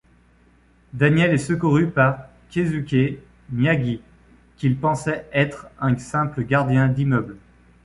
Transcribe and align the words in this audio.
Daniel 0.93 1.31
est 1.31 1.37
secouru 1.37 1.91
par 1.91 2.25
Keisuke 2.49 3.19
Miyagi, 3.51 4.01
qu'il 4.57 4.75
pensait 4.75 5.29
être 5.31 5.67
un 5.79 5.95
simple 5.99 6.41
gardien 6.41 6.87
d'immeuble. 6.87 7.37